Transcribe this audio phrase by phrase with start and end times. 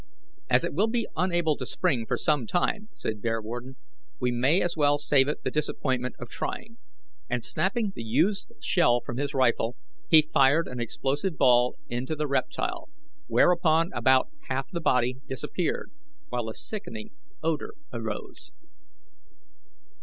[0.49, 3.75] "As it will be unable to spring for some time," said Bearwarden,
[4.19, 6.79] "we might as well save it the disappointment of trying,"
[7.29, 9.75] and, snapping the used shell from his rifle,
[10.09, 12.89] he fired an explosive ball into the reptile,
[13.27, 15.91] whereupon about half the body disappeared,
[16.29, 17.11] while a sickening
[17.43, 18.51] odour arose.